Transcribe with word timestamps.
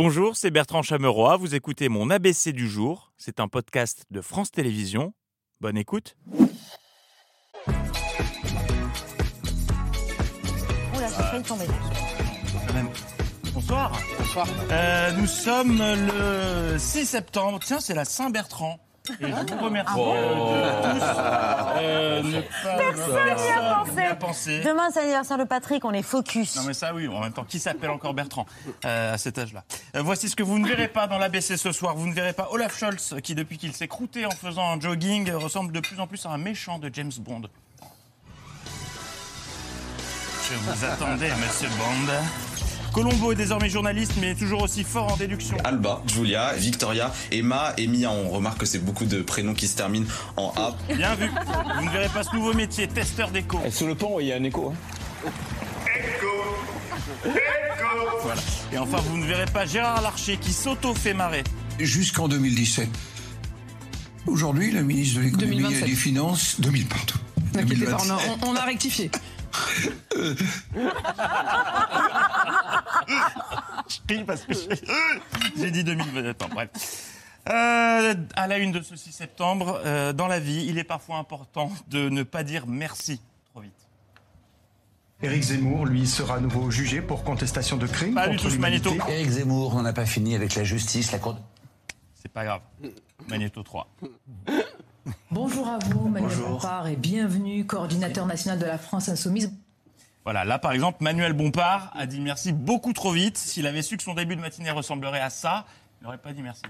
Bonjour, 0.00 0.36
c'est 0.36 0.52
Bertrand 0.52 0.82
Chameroy. 0.82 1.36
Vous 1.38 1.56
écoutez 1.56 1.88
mon 1.88 2.08
ABC 2.08 2.52
du 2.52 2.68
jour. 2.68 3.10
C'est 3.16 3.40
un 3.40 3.48
podcast 3.48 4.04
de 4.12 4.20
France 4.20 4.52
Télévisions. 4.52 5.12
Bonne 5.60 5.76
écoute. 5.76 6.16
Oula, 7.66 7.72
j'ai 10.94 11.24
failli 11.24 11.42
tomber. 11.42 11.64
Bonsoir. 13.52 14.00
Bonsoir. 14.18 14.46
Euh, 14.70 15.10
nous 15.18 15.26
sommes 15.26 15.78
le 15.80 16.78
6 16.78 17.04
septembre. 17.04 17.58
Tiens, 17.64 17.80
c'est 17.80 17.94
la 17.94 18.04
Saint-Bertrand. 18.04 18.78
Et 19.20 19.26
je 19.26 19.54
vous 19.54 19.64
remercie 19.64 19.94
euh, 19.98 22.22
de 22.22 22.40
tous 22.40 22.66
euh, 22.66 22.76
personne 22.76 23.96
n'y 23.96 24.06
a 24.06 24.14
pensé. 24.14 24.60
Demain, 24.60 24.90
c'est 24.92 25.00
l'anniversaire 25.00 25.38
de 25.38 25.44
Patrick, 25.44 25.84
on 25.84 25.92
est 25.92 26.02
focus. 26.02 26.56
Non 26.56 26.62
mais 26.64 26.74
ça 26.74 26.94
oui, 26.94 27.08
en 27.08 27.20
même 27.20 27.32
temps, 27.32 27.44
qui 27.44 27.58
s'appelle 27.58 27.90
encore 27.90 28.14
Bertrand 28.14 28.46
euh, 28.84 29.14
à 29.14 29.18
cet 29.18 29.38
âge-là? 29.38 29.64
Euh, 29.96 30.02
Voici 30.02 30.28
ce 30.28 30.36
que 30.36 30.42
vous 30.42 30.58
ne 30.58 30.66
verrez 30.66 30.88
pas 30.88 31.06
dans 31.06 31.18
l'ABC 31.18 31.56
ce 31.56 31.72
soir. 31.72 31.94
Vous 31.94 32.06
ne 32.06 32.14
verrez 32.14 32.32
pas 32.32 32.48
Olaf 32.50 32.78
Scholz, 32.78 33.16
qui 33.22 33.34
depuis 33.34 33.58
qu'il 33.58 33.72
s'est 33.72 33.88
croûté 33.88 34.26
en 34.26 34.30
faisant 34.30 34.72
un 34.72 34.80
jogging, 34.80 35.30
ressemble 35.32 35.72
de 35.72 35.80
plus 35.80 36.00
en 36.00 36.06
plus 36.06 36.24
à 36.26 36.30
un 36.30 36.38
méchant 36.38 36.78
de 36.78 36.90
James 36.92 37.12
Bond. 37.18 37.42
Je 40.50 40.54
vous 40.54 40.84
attendais, 40.84 41.30
monsieur 41.36 41.68
Bond. 41.68 42.12
Colombo 42.98 43.30
est 43.30 43.36
désormais 43.36 43.68
journaliste, 43.70 44.14
mais 44.20 44.34
toujours 44.34 44.62
aussi 44.64 44.82
fort 44.82 45.12
en 45.12 45.16
déduction. 45.16 45.56
Alba, 45.62 46.02
Julia, 46.12 46.52
Victoria, 46.54 47.12
Emma, 47.30 47.72
Emilia. 47.78 48.10
On 48.10 48.28
remarque 48.28 48.58
que 48.58 48.66
c'est 48.66 48.80
beaucoup 48.80 49.04
de 49.04 49.22
prénoms 49.22 49.54
qui 49.54 49.68
se 49.68 49.76
terminent 49.76 50.06
en 50.36 50.52
A. 50.56 50.74
Bien 50.92 51.14
vu. 51.14 51.30
Vous 51.78 51.84
ne 51.84 51.90
verrez 51.90 52.08
pas 52.08 52.24
ce 52.24 52.34
nouveau 52.34 52.52
métier, 52.54 52.88
testeur 52.88 53.30
d'écho. 53.30 53.60
Sous 53.70 53.86
le 53.86 53.94
pont, 53.94 54.18
il 54.18 54.26
y 54.26 54.32
a 54.32 54.36
un 54.36 54.42
écho. 54.42 54.72
hein. 54.74 55.30
Voilà. 58.24 58.40
Et 58.72 58.78
enfin, 58.78 58.98
vous 59.06 59.16
ne 59.18 59.26
verrez 59.26 59.46
pas 59.46 59.64
Gérard 59.64 60.02
Larcher 60.02 60.36
qui 60.36 60.52
s'auto-fait 60.52 61.14
marrer. 61.14 61.44
jusqu'en 61.78 62.26
2017. 62.26 62.88
Aujourd'hui, 64.26 64.72
la 64.72 64.82
ministre 64.82 65.18
de 65.20 65.24
l'économie 65.24 65.52
et 65.58 65.60
2027. 65.60 65.88
des 65.88 65.94
finances, 65.94 66.60
2000 66.60 66.86
pardon. 66.88 67.14
N'inquiétez 67.54 67.84
pas, 67.84 67.92
2027. 68.02 68.10
on 68.10 68.14
a, 68.42 68.48
on- 68.48 68.52
on 68.52 68.56
a 68.56 68.64
rectifié. 68.66 69.10
Je 73.88 74.14
ris 74.14 74.24
parce 74.24 74.42
que 74.42 74.52
j'ai- 74.52 74.68
j'ai 75.56 75.70
dit 75.70 75.84
2020. 75.84 76.30
Attends, 76.30 76.48
bref. 76.48 76.68
Euh, 77.48 78.14
à 78.36 78.46
la 78.46 78.58
une 78.58 78.72
de 78.72 78.82
ce 78.82 78.94
6 78.96 79.12
septembre, 79.12 79.80
euh, 79.84 80.12
dans 80.12 80.26
la 80.26 80.38
vie, 80.40 80.66
il 80.68 80.76
est 80.78 80.84
parfois 80.84 81.16
important 81.16 81.70
de 81.88 82.08
ne 82.10 82.22
pas 82.22 82.42
dire 82.42 82.66
merci 82.66 83.20
trop 83.50 83.60
vite. 83.62 83.72
Éric 85.22 85.42
Zemmour, 85.42 85.86
lui, 85.86 86.06
sera 86.06 86.34
à 86.36 86.40
nouveau 86.40 86.70
jugé 86.70 87.00
pour 87.00 87.24
contestation 87.24 87.76
de 87.76 87.86
crimes 87.86 88.14
Pas 88.14 88.24
du 88.28 88.32
contre 88.32 88.42
tout 88.44 88.50
ce 88.50 88.54
l'humanité. 88.56 88.90
magnéto. 88.90 89.10
Éric 89.10 89.30
Zemmour 89.30 89.74
n'en 89.74 89.84
a 89.84 89.92
pas 89.92 90.06
fini 90.06 90.34
avec 90.34 90.54
la 90.54 90.62
justice, 90.64 91.10
la 91.10 91.18
cour. 91.18 91.38
C'est 92.14 92.30
pas 92.30 92.44
grave. 92.44 92.60
Magnéto 93.28 93.62
3. 93.62 93.88
Bonjour 95.30 95.66
à 95.68 95.78
vous, 95.78 96.08
Manuel 96.08 96.36
Bompard, 96.36 96.86
et 96.88 96.96
bienvenue, 96.96 97.64
coordinateur 97.64 98.26
national 98.26 98.58
de 98.58 98.66
la 98.66 98.76
France 98.78 99.08
Insoumise. 99.08 99.52
Voilà, 100.28 100.44
là 100.44 100.58
par 100.58 100.72
exemple, 100.72 101.02
Manuel 101.02 101.32
Bompard 101.32 101.90
a 101.98 102.04
dit 102.04 102.20
merci 102.20 102.52
beaucoup 102.52 102.92
trop 102.92 103.12
vite. 103.12 103.38
S'il 103.38 103.66
avait 103.66 103.80
su 103.80 103.96
que 103.96 104.02
son 104.02 104.12
début 104.12 104.36
de 104.36 104.42
matinée 104.42 104.70
ressemblerait 104.70 105.22
à 105.22 105.30
ça, 105.30 105.64
il 105.98 106.04
n'aurait 106.04 106.18
pas 106.18 106.34
dit 106.34 106.42
merci. 106.42 106.60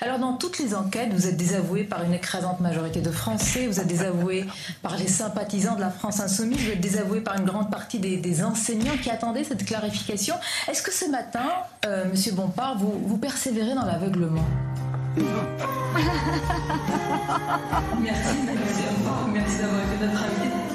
Alors, 0.00 0.18
dans 0.18 0.38
toutes 0.38 0.58
les 0.58 0.74
enquêtes, 0.74 1.12
vous 1.12 1.26
êtes 1.26 1.36
désavoué 1.36 1.84
par 1.84 2.02
une 2.02 2.14
écrasante 2.14 2.60
majorité 2.60 3.02
de 3.02 3.10
Français, 3.10 3.66
vous 3.66 3.78
êtes 3.78 3.86
désavoué 3.86 4.46
par 4.82 4.96
les 4.96 5.06
sympathisants 5.06 5.74
de 5.74 5.82
la 5.82 5.90
France 5.90 6.18
Insoumise, 6.18 6.64
vous 6.64 6.70
êtes 6.70 6.80
désavoué 6.80 7.20
par 7.20 7.36
une 7.36 7.44
grande 7.44 7.70
partie 7.70 7.98
des, 7.98 8.16
des 8.16 8.42
enseignants 8.42 8.96
qui 9.02 9.10
attendaient 9.10 9.44
cette 9.44 9.66
clarification. 9.66 10.34
Est-ce 10.66 10.82
que 10.82 10.94
ce 10.94 11.10
matin, 11.10 11.44
euh, 11.84 12.06
Monsieur 12.08 12.32
Bompard, 12.32 12.78
vous, 12.78 13.02
vous 13.04 13.18
persévérez 13.18 13.74
dans 13.74 13.84
l'aveuglement? 13.84 14.46
Merci, 18.00 18.36
Merci 19.30 19.58
d'avoir 19.58 19.82
été 19.82 20.06
notre 20.06 20.22
invité. 20.24 20.73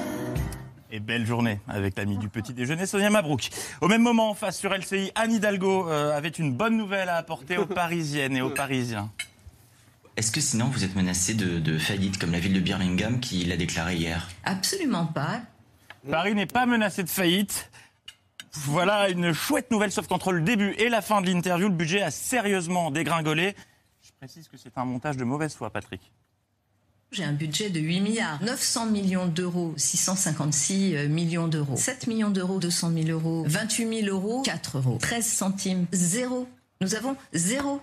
Et 0.92 1.00
belle 1.00 1.26
journée 1.26 1.60
avec 1.68 1.96
l'ami 1.98 2.18
du 2.18 2.30
petit 2.30 2.54
déjeuner, 2.54 2.88
Sonia 2.88 3.12
Mabrouk. 3.12 3.50
Au 3.82 3.88
même 3.88 4.02
moment, 4.02 4.34
face 4.34 4.58
sur 4.58 4.74
LCI, 4.74 5.12
Anne 5.14 5.34
Hidalgo 5.34 5.88
euh, 5.88 6.18
avait 6.18 6.30
une 6.30 6.52
bonne 6.54 6.78
nouvelle 6.78 7.10
à 7.10 7.18
apporter 7.18 7.58
aux 7.58 7.68
Parisiennes 7.68 8.36
et 8.36 8.42
aux 8.42 8.50
Parisiens. 8.50 9.12
Est-ce 10.18 10.32
que 10.32 10.42
sinon 10.42 10.66
vous 10.66 10.84
êtes 10.84 10.96
menacé 10.96 11.36
de, 11.36 11.60
de 11.60 11.78
faillite 11.78 12.18
comme 12.18 12.32
la 12.32 12.40
ville 12.40 12.54
de 12.54 12.60
Birmingham 12.60 13.20
qui 13.20 13.46
l'a 13.46 13.56
déclaré 13.56 13.98
hier? 13.98 14.28
Absolument 14.44 15.06
pas. 15.06 15.42
Paris 16.10 16.34
n'est 16.34 16.48
pas 16.48 16.66
menacé 16.66 17.04
de 17.04 17.10
faillite. 17.10 17.70
Voilà 18.52 19.10
une 19.10 19.32
chouette 19.32 19.70
nouvelle, 19.70 19.92
sauf 19.92 20.08
qu'entre 20.08 20.32
le 20.32 20.42
début 20.42 20.72
et 20.80 20.90
la 20.90 21.02
fin 21.02 21.22
de 21.22 21.28
l'interview, 21.28 21.68
le 21.70 21.76
budget 21.76 22.02
a 22.02 22.10
sérieusement 22.10 22.90
dégringolé. 22.90 23.56
Je 24.02 24.10
précise 24.18 24.48
que 24.48 24.58
c'est 24.58 24.76
un 24.78 24.86
montage 24.86 25.18
de 25.18 25.24
mauvaise 25.24 25.54
foi, 25.54 25.70
Patrick. 25.70 26.12
J'ai 27.12 27.24
un 27.24 27.34
budget 27.34 27.70
de 27.72 27.80
8 27.80 28.02
milliards. 28.02 28.40
900 28.44 28.86
millions 28.88 29.26
d'euros, 29.26 29.74
656 29.78 30.96
euh, 30.96 31.08
millions 31.08 31.48
d'euros. 31.48 31.76
7 31.76 32.06
millions 32.06 32.30
d'euros, 32.30 32.60
200 32.60 32.92
000 32.92 33.10
euros. 33.10 33.46
28 33.48 34.04
000 34.06 34.16
euros, 34.16 34.44
4 34.44 34.78
euros. 34.78 34.98
13 35.02 35.26
centimes, 35.26 35.86
zéro. 35.92 36.48
Nous 36.82 36.94
avons 36.94 37.16
zéro. 37.34 37.82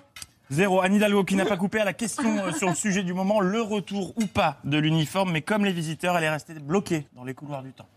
Zéro. 0.51 0.81
Anne 0.81 0.95
Hidalgo 0.95 1.25
qui 1.25 1.35
n'a 1.35 1.45
pas 1.45 1.57
coupé 1.57 1.81
à 1.81 1.85
la 1.85 1.93
question 1.93 2.39
euh, 2.39 2.53
sur 2.53 2.69
le 2.69 2.77
sujet 2.77 3.03
du 3.03 3.15
moment, 3.15 3.41
le 3.41 3.61
retour 3.61 4.13
ou 4.17 4.27
pas 4.27 4.61
de 4.63 4.79
l'uniforme. 4.79 5.33
Mais 5.33 5.43
comme 5.43 5.65
les 5.65 5.73
visiteurs, 5.73 6.17
elle 6.17 6.25
est 6.25 6.31
restée 6.31 6.55
bloquée 6.55 7.09
dans 7.15 7.25
les 7.25 7.35
couloirs 7.35 7.65
du 7.65 7.73
temps. 7.73 7.89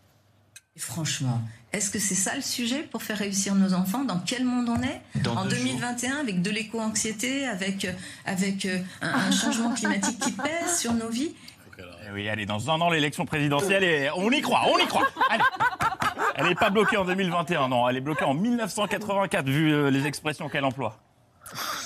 Et 0.75 0.80
franchement, 0.80 1.41
est-ce 1.74 1.90
que 1.90 2.00
c'est 2.00 2.16
ça 2.16 2.35
le 2.35 2.41
sujet 2.41 2.84
pour 2.84 3.03
faire 3.03 3.18
réussir 3.18 3.56
nos 3.56 3.74
enfants? 3.74 4.03
Dans 4.06 4.19
quel 4.19 4.46
monde 4.46 4.69
on 4.69 4.81
est? 4.81 5.02
Dans 5.24 5.35
En 5.35 5.44
deux 5.46 5.57
2021, 5.57 6.18
avec 6.18 6.41
de 6.41 6.50
l'éco-anxiété, 6.50 7.47
avec, 7.47 7.88
avec 8.25 8.66
euh, 8.66 8.80
un, 9.02 9.09
un 9.09 9.31
changement 9.31 9.74
climatique 9.74 10.19
qui 10.19 10.31
pèse 10.31 10.80
sur 10.80 10.94
nos 10.94 11.09
vies? 11.09 11.34
Eh 11.80 12.12
oui, 12.12 12.28
allez, 12.28 12.46
dans 12.46 12.69
un 12.69 12.81
an, 12.81 12.90
l'élection 12.90 13.25
présidentielle, 13.25 13.84
et 13.84 14.09
on 14.16 14.30
y 14.31 14.41
croit, 14.41 14.63
on 14.68 14.78
y 14.78 14.85
croit. 14.88 15.07
Allez. 15.30 15.44
Elle 16.35 16.47
n'est 16.47 16.56
pas 16.56 16.69
bloquée 16.69 16.97
en 16.97 17.06
2021, 17.06 17.68
non, 17.69 17.88
elle 17.88 17.97
est 17.97 18.01
bloquée 18.01 18.25
en 18.25 18.34
1984, 18.34 19.46
vu 19.47 19.72
euh, 19.74 19.90
les 19.91 20.06
expressions 20.06 20.50
qu'elle 20.50 20.66
emploie. 20.66 20.97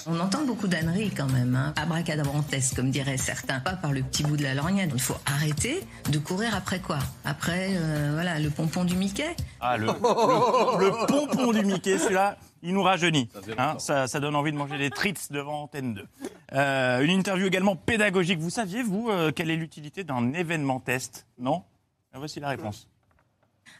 On 0.05 0.19
entend 0.19 0.43
beaucoup 0.43 0.67
d'âneries 0.67 1.11
quand 1.11 1.31
même, 1.31 1.55
hein. 1.55 1.73
abracadabrantesque 1.77 2.75
comme 2.75 2.91
diraient 2.91 3.17
certains, 3.17 3.59
pas 3.61 3.73
par 3.73 3.93
le 3.93 4.01
petit 4.03 4.23
bout 4.23 4.35
de 4.35 4.43
la 4.43 4.53
lorgnette. 4.53 4.91
Il 4.93 4.99
faut 5.01 5.15
arrêter 5.25 5.81
de 6.11 6.17
courir 6.19 6.53
après 6.55 6.79
quoi? 6.79 6.99
Après, 7.23 7.69
euh, 7.71 8.11
voilà, 8.13 8.39
le 8.39 8.49
pompon 8.49 8.83
du 8.83 8.95
Mickey? 8.97 9.33
Ah, 9.61 9.77
le, 9.77 9.85
le, 9.87 9.91
le 9.91 11.05
pompon 11.07 11.53
du 11.53 11.63
Mickey, 11.65 11.97
celui-là, 11.97 12.37
il 12.63 12.73
nous 12.73 12.83
rajeunit. 12.83 13.29
Hein, 13.57 13.75
ça, 13.79 14.07
ça 14.07 14.19
donne 14.19 14.35
envie 14.35 14.51
de 14.51 14.57
manger 14.57 14.77
des 14.77 14.89
treats 14.89 15.11
devant 15.31 15.63
Antenne 15.63 15.93
2. 15.93 16.05
Euh, 16.53 17.01
une 17.01 17.11
interview 17.11 17.47
également 17.47 17.77
pédagogique. 17.77 18.39
Vous 18.39 18.49
saviez, 18.49 18.83
vous, 18.83 19.09
euh, 19.09 19.31
quelle 19.31 19.49
est 19.51 19.55
l'utilité 19.55 20.03
d'un 20.03 20.33
événement 20.33 20.81
test? 20.81 21.25
Non? 21.39 21.63
Ah, 22.13 22.19
Voici 22.19 22.39
la 22.41 22.49
réponse. 22.49 22.87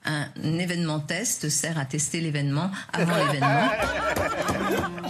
Un 0.05 0.27
événement 0.59 0.99
test 0.99 1.49
sert 1.49 1.77
à 1.77 1.85
tester 1.85 2.19
l'événement 2.21 2.71
avant 2.93 3.15
l'événement. 3.15 3.69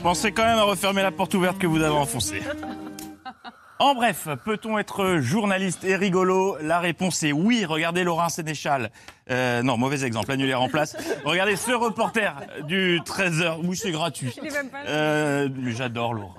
Pensez 0.04 0.34
quand 0.34 0.44
même 0.44 0.58
à 0.58 0.64
refermer 0.64 1.02
la 1.02 1.12
porte 1.12 1.34
ouverte 1.34 1.58
que 1.58 1.66
vous 1.66 1.82
avez 1.82 1.96
enfoncée. 1.96 2.42
En 3.80 3.96
bref, 3.96 4.28
peut-on 4.44 4.78
être 4.78 5.20
journaliste 5.22 5.86
et 5.86 5.96
rigolo 5.96 6.58
La 6.62 6.82
réponse 6.82 7.24
est 7.24 7.32
oui. 7.32 7.64
Regardez 7.64 8.04
Laurent 8.04 8.28
Sénéchal. 8.28 8.92
Euh, 9.32 9.64
non, 9.64 9.78
mauvais 9.78 10.04
exemple, 10.04 10.30
annulé 10.34 10.54
remplace. 10.54 10.98
Regardez 11.24 11.56
ce 11.56 11.72
reporter 11.72 12.36
du 12.68 13.00
13h. 13.06 13.60
Oui, 13.64 13.78
c'est 13.78 13.92
gratuit. 13.92 14.36
Euh, 14.88 15.48
mais 15.56 15.72
j'adore 15.72 16.14
Laurent. 16.14 16.36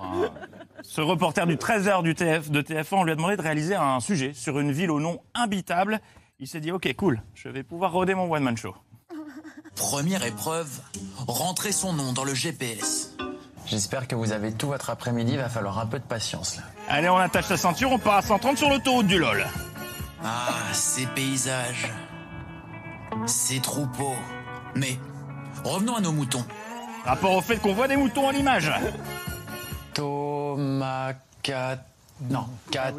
Ce 0.83 1.01
reporter 1.01 1.47
du 1.47 1.55
13h 1.55 2.03
du 2.03 2.13
TF, 2.13 2.51
de 2.51 2.61
TF1, 2.61 2.87
on 2.91 3.03
lui 3.03 3.13
a 3.13 3.15
demandé 3.15 3.35
de 3.35 3.41
réaliser 3.41 3.73
un 3.73 3.99
sujet 3.99 4.33
sur 4.35 4.59
une 4.59 4.71
ville 4.71 4.91
au 4.91 4.99
nom 4.99 5.21
imbitable. 5.33 6.01
Il 6.37 6.47
s'est 6.47 6.59
dit, 6.59 6.71
ok, 6.71 6.93
cool, 6.95 7.23
je 7.33 7.49
vais 7.49 7.63
pouvoir 7.63 7.93
roder 7.93 8.13
mon 8.13 8.31
one-man 8.31 8.57
show. 8.57 8.75
Première 9.75 10.23
épreuve, 10.23 10.69
rentrer 11.27 11.71
son 11.71 11.93
nom 11.93 12.13
dans 12.13 12.23
le 12.23 12.35
GPS. 12.35 13.14
J'espère 13.65 14.07
que 14.07 14.15
vous 14.15 14.31
avez 14.31 14.51
tout 14.51 14.67
votre 14.67 14.89
après-midi, 14.89 15.33
il 15.33 15.37
va 15.39 15.49
falloir 15.49 15.79
un 15.79 15.85
peu 15.85 15.99
de 15.99 16.03
patience 16.03 16.57
là. 16.57 16.63
Allez, 16.87 17.09
on 17.09 17.17
attache 17.17 17.45
sa 17.45 17.57
ceinture, 17.57 17.91
on 17.91 17.97
part 17.97 18.17
à 18.17 18.21
130 18.21 18.57
sur 18.57 18.69
l'autoroute 18.69 19.07
du 19.07 19.17
LOL. 19.17 19.45
Ah, 20.23 20.53
ces 20.71 21.05
paysages. 21.07 21.91
Ces 23.25 23.59
troupeaux. 23.59 24.15
Mais 24.75 24.99
revenons 25.63 25.95
à 25.95 26.01
nos 26.01 26.11
moutons. 26.11 26.45
Rapport 27.05 27.33
au 27.33 27.41
fait 27.41 27.57
qu'on 27.57 27.73
voit 27.73 27.87
des 27.87 27.97
moutons 27.97 28.27
en 28.27 28.31
image. 28.31 28.71
Tomacat. 29.93 31.79
Non, 32.29 32.47
cat. 32.71 32.93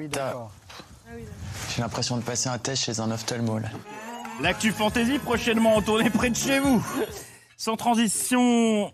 J'ai 1.74 1.82
l'impression 1.82 2.16
de 2.16 2.22
passer 2.22 2.48
un 2.48 2.58
test 2.58 2.84
chez 2.84 3.00
un 3.00 3.10
ophtalmo 3.10 3.58
là. 3.58 3.68
L'actu 4.40 4.72
fantasy 4.72 5.18
prochainement 5.18 5.76
en 5.76 5.82
tournée 5.82 6.10
près 6.10 6.30
de 6.30 6.36
chez 6.36 6.58
vous. 6.58 6.84
Sans 7.56 7.76
transition. 7.76 8.92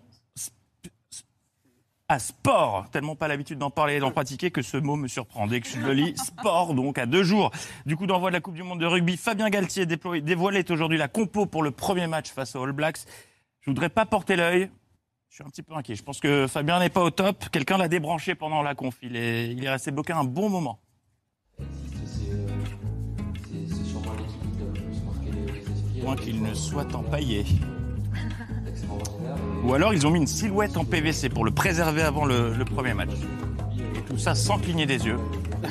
À 2.12 2.18
sport, 2.18 2.90
tellement 2.90 3.16
pas 3.16 3.26
l'habitude 3.26 3.56
d'en 3.56 3.70
parler 3.70 3.94
et 3.94 3.98
d'en 3.98 4.10
pratiquer 4.10 4.50
que 4.50 4.60
ce 4.60 4.76
mot 4.76 4.96
me 4.96 5.08
surprend 5.08 5.46
dès 5.46 5.62
que 5.62 5.66
je 5.66 5.78
le 5.78 5.94
lis. 5.94 6.14
Sport, 6.18 6.74
donc 6.74 6.98
à 6.98 7.06
deux 7.06 7.22
jours 7.22 7.50
du 7.86 7.96
coup 7.96 8.06
d'envoi 8.06 8.28
de 8.28 8.34
la 8.34 8.42
Coupe 8.42 8.52
du 8.52 8.62
Monde 8.62 8.80
de 8.80 8.84
rugby, 8.84 9.16
Fabien 9.16 9.48
Galtier 9.48 9.86
dévoilait 9.86 10.70
aujourd'hui 10.70 10.98
la 10.98 11.08
compo 11.08 11.46
pour 11.46 11.62
le 11.62 11.70
premier 11.70 12.06
match 12.06 12.30
face 12.30 12.54
aux 12.54 12.64
All 12.64 12.72
Blacks. 12.72 12.98
Je 13.62 13.70
voudrais 13.70 13.88
pas 13.88 14.04
porter 14.04 14.36
l'œil. 14.36 14.68
Je 15.30 15.36
suis 15.36 15.42
un 15.42 15.48
petit 15.48 15.62
peu 15.62 15.72
inquiet. 15.74 15.94
Je 15.94 16.02
pense 16.02 16.20
que 16.20 16.46
Fabien 16.46 16.80
n'est 16.80 16.90
pas 16.90 17.02
au 17.02 17.08
top. 17.08 17.48
Quelqu'un 17.50 17.78
l'a 17.78 17.88
débranché 17.88 18.34
pendant 18.34 18.60
la 18.60 18.74
conf. 18.74 18.94
Il 19.00 19.16
est, 19.16 19.50
il 19.50 19.64
est 19.64 19.70
resté 19.70 19.90
bloqué 19.90 20.12
un 20.12 20.24
bon 20.24 20.50
moment. 20.50 20.80
Moins 26.02 26.16
qu'il 26.16 26.42
ne 26.42 26.52
soit 26.52 26.94
empaillé. 26.94 27.46
Ou 29.64 29.74
alors 29.74 29.94
ils 29.94 30.06
ont 30.06 30.10
mis 30.10 30.18
une 30.18 30.26
silhouette 30.26 30.76
en 30.76 30.84
PVC 30.84 31.28
pour 31.28 31.44
le 31.44 31.50
préserver 31.50 32.02
avant 32.02 32.24
le, 32.24 32.54
le 32.54 32.64
premier 32.64 32.94
match. 32.94 33.10
Et 33.96 34.00
tout 34.00 34.18
ça 34.18 34.34
sans 34.34 34.58
cligner 34.58 34.86
des 34.86 35.06
yeux. 35.06 35.18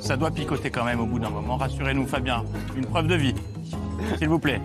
Ça 0.00 0.16
doit 0.16 0.30
picoter 0.30 0.70
quand 0.70 0.84
même 0.84 0.98
au 0.98 1.06
bout 1.06 1.18
d'un 1.18 1.28
moment. 1.28 1.56
Rassurez-nous, 1.56 2.06
Fabien. 2.06 2.42
Une 2.74 2.86
preuve 2.86 3.06
de 3.06 3.14
vie. 3.14 3.34
S'il 4.18 4.28
vous 4.28 4.38
plaît. 4.38 4.60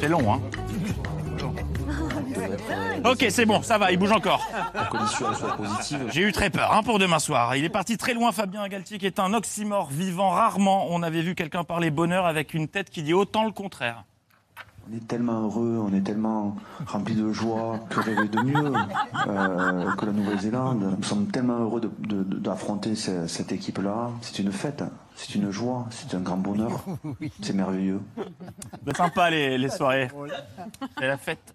C'est 0.00 0.08
long, 0.08 0.32
hein 0.32 0.40
Ok, 3.04 3.26
c'est 3.30 3.46
bon, 3.46 3.62
ça 3.62 3.78
va, 3.78 3.92
il 3.92 3.98
bouge 3.98 4.12
encore. 4.12 4.46
J'ai 6.10 6.22
eu 6.22 6.32
très 6.32 6.50
peur 6.50 6.72
hein, 6.72 6.82
pour 6.82 6.98
demain 6.98 7.18
soir. 7.18 7.54
Il 7.56 7.64
est 7.64 7.68
parti 7.68 7.96
très 7.96 8.14
loin, 8.14 8.32
Fabien 8.32 8.66
Galtier, 8.68 8.98
qui 8.98 9.06
est 9.06 9.18
un 9.20 9.32
oxymore 9.34 9.88
vivant. 9.90 10.30
Rarement 10.30 10.86
on 10.90 11.02
avait 11.02 11.22
vu 11.22 11.34
quelqu'un 11.34 11.64
parler 11.64 11.90
bonheur 11.90 12.26
avec 12.26 12.54
une 12.54 12.68
tête 12.68 12.90
qui 12.90 13.02
dit 13.02 13.14
autant 13.14 13.44
le 13.44 13.52
contraire. 13.52 14.04
On 14.90 14.96
est 14.96 15.06
tellement 15.06 15.42
heureux, 15.42 15.78
on 15.86 15.94
est 15.94 16.00
tellement 16.00 16.56
rempli 16.86 17.14
de 17.14 17.30
joie. 17.30 17.78
Que 17.90 18.00
rêver 18.00 18.26
de 18.28 18.40
mieux 18.40 18.72
euh, 19.28 19.92
que 19.96 20.06
la 20.06 20.12
Nouvelle-Zélande 20.12 20.94
Nous 20.98 21.04
sommes 21.04 21.26
tellement 21.26 21.58
heureux 21.58 21.80
de- 21.82 21.90
de- 21.98 22.22
de- 22.22 22.38
d'affronter 22.38 22.94
ce- 22.94 23.26
cette 23.26 23.52
équipe-là. 23.52 24.10
C'est 24.22 24.38
une 24.38 24.50
fête, 24.50 24.82
c'est 25.14 25.34
une 25.34 25.50
joie, 25.50 25.86
c'est 25.90 26.14
un 26.14 26.20
grand 26.20 26.38
bonheur. 26.38 26.70
C'est 27.42 27.52
merveilleux. 27.54 28.00
C'est 28.86 28.96
sympa 28.96 29.28
les, 29.28 29.58
les 29.58 29.68
soirées. 29.68 30.08
C'est 30.98 31.06
la 31.06 31.18
fête. 31.18 31.54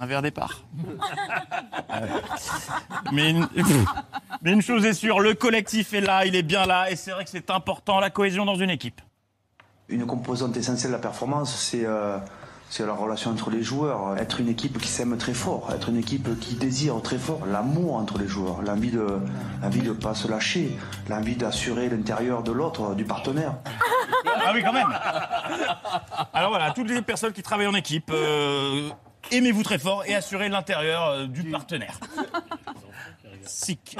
Un 0.00 0.06
verre 0.06 0.22
départ. 0.22 0.62
Mais 3.12 3.30
une, 3.30 3.48
mais 4.42 4.52
une 4.52 4.62
chose 4.62 4.84
est 4.84 4.92
sûre, 4.92 5.20
le 5.20 5.34
collectif 5.34 5.92
est 5.94 6.00
là, 6.00 6.24
il 6.26 6.34
est 6.36 6.42
bien 6.42 6.66
là, 6.66 6.90
et 6.90 6.96
c'est 6.96 7.10
vrai 7.10 7.24
que 7.24 7.30
c'est 7.30 7.50
important, 7.50 8.00
la 8.00 8.10
cohésion 8.10 8.44
dans 8.44 8.56
une 8.56 8.70
équipe. 8.70 9.00
Une 9.88 10.06
composante 10.06 10.56
essentielle 10.56 10.92
de 10.92 10.96
la 10.96 11.02
performance, 11.02 11.54
c'est 11.54 11.84
euh, 11.84 12.18
la 12.78 12.92
relation 12.92 13.32
entre 13.32 13.50
les 13.50 13.62
joueurs. 13.62 14.16
Être 14.18 14.40
une 14.40 14.48
équipe 14.48 14.78
qui 14.78 14.88
s'aime 14.88 15.16
très 15.16 15.34
fort, 15.34 15.70
être 15.74 15.88
une 15.88 15.96
équipe 15.96 16.38
qui 16.38 16.54
désire 16.54 17.00
très 17.02 17.18
fort 17.18 17.44
l'amour 17.46 17.96
entre 17.96 18.18
les 18.18 18.28
joueurs, 18.28 18.62
l'envie 18.62 18.90
de 18.90 19.20
de 19.60 19.92
pas 19.92 20.14
se 20.14 20.28
lâcher, 20.28 20.76
l'envie 21.08 21.36
d'assurer 21.36 21.88
l'intérieur 21.88 22.42
de 22.42 22.52
l'autre, 22.52 22.94
du 22.94 23.04
partenaire. 23.04 23.54
Ah 24.24 24.52
oui, 24.54 24.62
quand 24.62 24.72
même. 24.72 24.88
Alors 26.32 26.50
voilà, 26.50 26.70
toutes 26.72 26.88
les 26.88 27.02
personnes 27.02 27.32
qui 27.32 27.42
travaillent 27.42 27.66
en 27.66 27.74
équipe, 27.74 28.10
euh, 28.12 28.90
aimez-vous 29.30 29.62
très 29.62 29.78
fort 29.78 30.04
et 30.06 30.14
assurez 30.14 30.48
l'intérieur 30.48 31.06
euh, 31.08 31.26
du 31.26 31.44
partenaire. 31.44 31.98
Sick. 33.44 33.96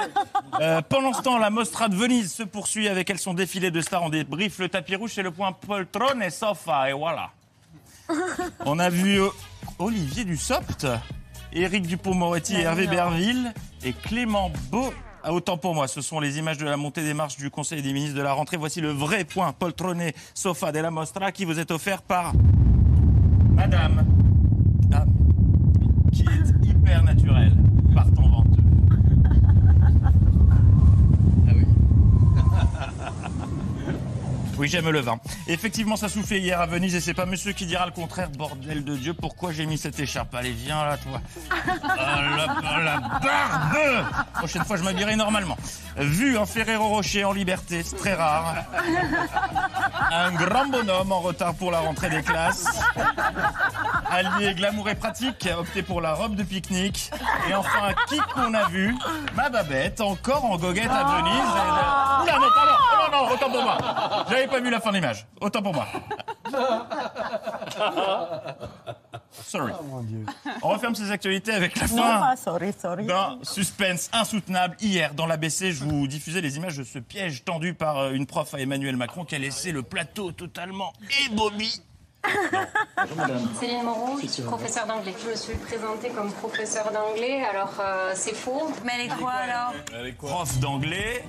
Euh, 0.59 0.81
pendant 0.81 1.13
ce 1.13 1.21
temps, 1.21 1.37
la 1.37 1.49
Mostra 1.49 1.89
de 1.89 1.95
Venise 1.95 2.33
se 2.33 2.43
poursuit 2.43 2.87
avec 2.87 3.09
elle 3.09 3.19
son 3.19 3.33
défilé 3.33 3.71
de 3.71 3.81
stars 3.81 4.03
en 4.03 4.09
débrief. 4.09 4.59
Le 4.59 4.69
tapis 4.69 4.95
rouge, 4.95 5.11
c'est 5.15 5.23
le 5.23 5.31
point 5.31 5.51
poltron 5.51 6.21
et 6.21 6.29
sofa, 6.29 6.89
et 6.89 6.93
voilà. 6.93 7.31
On 8.65 8.79
a 8.79 8.89
vu 8.89 9.19
Olivier 9.79 10.23
Dussopt, 10.25 10.87
Éric 11.53 11.87
Dupont-Moretti 11.87 12.55
et 12.55 12.61
Hervé 12.61 12.87
Berville 12.87 13.53
et 13.83 13.93
Clément 13.93 14.51
Beau. 14.69 14.93
Ah, 15.23 15.33
autant 15.33 15.57
pour 15.57 15.75
moi, 15.75 15.87
ce 15.87 16.01
sont 16.01 16.19
les 16.19 16.39
images 16.39 16.57
de 16.57 16.65
la 16.65 16.77
montée 16.77 17.03
des 17.03 17.13
marches 17.13 17.37
du 17.37 17.51
Conseil 17.51 17.83
des 17.83 17.93
ministres 17.93 18.17
de 18.17 18.23
la 18.23 18.33
rentrée. 18.33 18.57
Voici 18.57 18.81
le 18.81 18.89
vrai 18.89 19.23
point 19.23 19.53
poltrone 19.53 20.11
sofa 20.33 20.71
de 20.71 20.79
la 20.79 20.89
Mostra 20.89 21.31
qui 21.31 21.45
vous 21.45 21.59
est 21.59 21.69
offert 21.69 22.01
par 22.01 22.33
Madame 23.51 24.05
qui 26.11 26.23
est 26.23 26.67
hyper 26.67 27.03
naturelle 27.03 27.55
par 27.93 28.05
ton 28.11 28.27
venteux. 28.27 28.50
Oui, 34.61 34.67
j'aime 34.67 34.91
le 34.91 34.99
vin. 34.99 35.19
Effectivement, 35.47 35.95
ça 35.95 36.07
soufflait 36.07 36.39
hier 36.39 36.61
à 36.61 36.67
Venise 36.67 36.93
et 36.93 37.01
c'est 37.01 37.15
pas 37.15 37.25
monsieur 37.25 37.51
qui 37.51 37.65
dira 37.65 37.87
le 37.87 37.91
contraire. 37.91 38.29
Bordel 38.29 38.83
de 38.83 38.95
Dieu, 38.95 39.15
pourquoi 39.15 39.51
j'ai 39.51 39.65
mis 39.65 39.75
cette 39.75 39.99
écharpe? 39.99 40.35
Allez, 40.35 40.51
viens 40.51 40.85
là, 40.85 40.97
toi. 40.97 41.19
Ah, 41.83 42.21
la, 42.37 42.83
la 42.83 42.99
barbe 42.99 44.05
Prochaine 44.35 44.63
fois, 44.63 44.77
je 44.77 44.83
m'habillerai 44.83 45.15
normalement. 45.15 45.57
Vu 45.97 46.37
un 46.37 46.45
Ferrero 46.45 46.89
Rocher 46.89 47.23
en 47.25 47.33
liberté, 47.33 47.81
c'est 47.83 47.95
très 47.95 48.13
rare. 48.13 48.65
Un 50.11 50.31
grand 50.33 50.67
bonhomme 50.67 51.11
en 51.11 51.21
retard 51.21 51.55
pour 51.55 51.71
la 51.71 51.79
rentrée 51.79 52.11
des 52.11 52.21
classes. 52.21 52.65
Allié 54.11 54.53
glamour 54.53 54.89
et 54.89 54.95
pratique, 54.95 55.47
a 55.47 55.59
opté 55.59 55.81
pour 55.83 56.01
la 56.01 56.13
robe 56.13 56.35
de 56.35 56.43
pique-nique. 56.43 57.11
Et 57.49 57.53
enfin, 57.55 57.93
qui 58.07 58.17
qu'on 58.33 58.53
a 58.53 58.67
vu 58.69 58.95
Ma 59.35 59.49
Babette, 59.49 60.01
encore 60.01 60.45
en 60.45 60.57
goguette 60.57 60.89
à 60.91 61.03
Venise. 61.05 61.33
Elle- 61.55 62.23
Oula, 62.23 62.39
non, 62.39 62.47
pardon 62.53 62.71
Oh 62.93 63.11
non, 63.11 63.17
non, 63.27 63.33
autant 63.33 63.49
pour 63.49 63.63
moi 63.63 63.77
J'avais 64.29 64.47
pas 64.47 64.59
vu 64.59 64.69
la 64.69 64.79
fin 64.79 64.89
de 64.91 64.95
l'image. 64.95 65.25
Autant 65.39 65.61
pour 65.61 65.73
moi. 65.73 65.87
Sorry. 69.31 69.71
On 70.61 70.67
referme 70.69 70.93
ces 70.95 71.09
actualités 71.11 71.53
avec 71.53 71.75
la 71.79 71.87
Non, 71.87 71.95
fin 71.97 72.19
pas, 72.19 72.35
sorry, 72.35 72.73
sorry. 72.79 73.05
d'un 73.05 73.37
suspense 73.43 74.09
insoutenable. 74.13 74.75
Hier, 74.81 75.13
dans 75.13 75.25
l'ABC, 75.25 75.71
je 75.71 75.83
vous 75.83 76.07
diffusais 76.07 76.41
les 76.41 76.57
images 76.57 76.77
de 76.77 76.83
ce 76.83 76.99
piège 76.99 77.43
tendu 77.45 77.73
par 77.73 77.97
euh, 77.97 78.11
une 78.11 78.25
prof 78.25 78.53
à 78.53 78.59
Emmanuel 78.59 78.97
Macron 78.97 79.23
qui 79.25 79.35
a 79.35 79.39
laissé 79.39 79.71
le 79.71 79.83
plateau 79.83 80.31
totalement 80.31 80.91
ébaumi. 83.11 83.47
Céline 83.59 83.83
Moreau, 83.83 84.19
je 84.21 84.27
suis 84.27 84.43
professeure 84.43 84.85
d'anglais. 84.87 85.13
Je 85.23 85.29
me 85.29 85.35
suis 85.35 85.55
présentée 85.55 86.09
comme 86.09 86.31
professeure 86.31 86.91
d'anglais, 86.91 87.43
alors 87.43 87.73
euh, 87.79 88.11
c'est 88.15 88.35
faux. 88.35 88.71
Mais 88.85 88.93
elle 88.95 89.11
est 89.11 89.17
quoi 89.17 89.31
alors 89.31 89.73
Prof 90.17 90.59
d'anglais. 90.59 91.23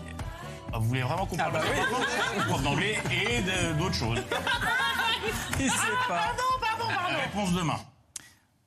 Ah, 0.72 0.78
vous 0.78 0.86
voulez 0.88 1.02
vraiment 1.02 1.26
qu'on 1.26 1.36
parle 1.36 1.52
de 1.52 2.44
prof 2.48 2.62
d'anglais 2.62 2.98
et 3.10 3.42
d'autres 3.78 3.94
choses 3.94 4.22
Il 5.60 5.70
sait 5.70 5.76
pas. 6.08 6.14
Pardon, 6.14 6.42
pardon, 6.60 6.94
pardon. 6.94 7.18
Réponse 7.22 7.52
demain. 7.52 7.78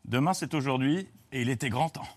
Demain, 0.06 0.34
c'est 0.34 0.54
aujourd'hui 0.54 1.08
et 1.32 1.42
il 1.42 1.50
était 1.50 1.70
grand 1.70 1.90
temps. 1.90 2.08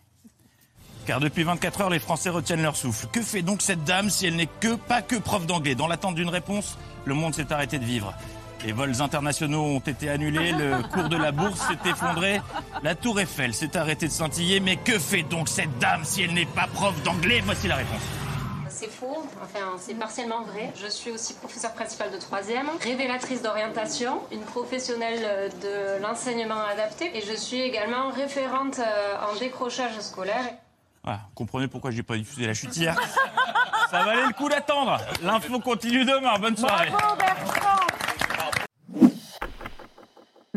Car 1.06 1.20
depuis 1.20 1.42
24 1.42 1.80
heures, 1.80 1.90
les 1.90 1.98
Français 1.98 2.28
retiennent 2.28 2.60
leur 2.60 2.76
souffle. 2.76 3.06
Que 3.10 3.22
fait 3.22 3.40
donc 3.40 3.62
cette 3.62 3.82
dame 3.84 4.10
si 4.10 4.26
elle 4.26 4.36
n'est 4.36 4.46
que, 4.46 4.74
pas 4.74 5.00
que 5.00 5.16
prof 5.16 5.46
d'anglais? 5.46 5.74
Dans 5.74 5.86
l'attente 5.86 6.16
d'une 6.16 6.28
réponse, 6.28 6.76
le 7.06 7.14
monde 7.14 7.34
s'est 7.34 7.50
arrêté 7.50 7.78
de 7.78 7.84
vivre. 7.84 8.12
Les 8.64 8.72
vols 8.72 9.00
internationaux 9.00 9.62
ont 9.62 9.78
été 9.78 10.10
annulés, 10.10 10.52
le 10.52 10.82
cours 10.92 11.08
de 11.08 11.16
la 11.16 11.32
bourse 11.32 11.60
s'est 11.60 11.88
effondré, 11.88 12.40
la 12.82 12.94
tour 12.94 13.20
Eiffel 13.20 13.54
s'est 13.54 13.76
arrêtée 13.76 14.08
de 14.08 14.12
scintiller. 14.12 14.60
Mais 14.60 14.76
que 14.76 14.98
fait 14.98 15.22
donc 15.22 15.48
cette 15.48 15.78
dame 15.78 16.04
si 16.04 16.22
elle 16.22 16.34
n'est 16.34 16.44
pas 16.44 16.66
prof 16.72 17.00
d'anglais? 17.02 17.40
Voici 17.44 17.68
la 17.68 17.76
réponse. 17.76 18.02
C'est 18.68 18.90
faux, 18.90 19.26
enfin 19.42 19.76
c'est 19.78 19.94
partiellement 19.94 20.42
vrai. 20.42 20.72
Je 20.80 20.88
suis 20.88 21.10
aussi 21.10 21.34
professeure 21.34 21.72
principale 21.72 22.12
de 22.12 22.18
troisième, 22.18 22.68
révélatrice 22.82 23.42
d'orientation, 23.42 24.20
une 24.30 24.42
professionnelle 24.42 25.20
euh, 25.24 25.48
de 25.48 26.02
l'enseignement 26.02 26.60
adapté 26.72 27.16
et 27.16 27.22
je 27.22 27.34
suis 27.34 27.60
également 27.60 28.10
référente 28.10 28.78
euh, 28.78 29.32
en 29.32 29.38
décrochage 29.38 29.98
scolaire. 30.00 30.44
Voilà, 31.02 31.20
comprenez 31.34 31.68
pourquoi 31.68 31.90
j'ai 31.90 32.02
pas 32.02 32.16
diffusé 32.16 32.46
la 32.46 32.54
chute 32.54 32.76
hier? 32.76 32.94
Ça 33.90 34.04
valait 34.04 34.26
le 34.26 34.34
coup 34.34 34.48
d'attendre. 34.48 34.98
L'info 35.22 35.58
continue 35.60 36.04
demain. 36.04 36.38
Bonne 36.38 36.56
soirée. 36.56 36.90